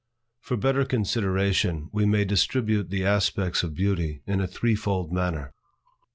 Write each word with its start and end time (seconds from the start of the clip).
For 0.39 0.57
better 0.57 0.83
consideration, 0.83 1.87
we 1.93 2.07
may 2.07 2.25
distribute 2.25 2.89
the 2.89 3.05
aspects 3.05 3.61
of 3.61 3.75
Beauty 3.75 4.23
in 4.25 4.41
a 4.41 4.47
threefold 4.47 5.13
manner. 5.13 5.53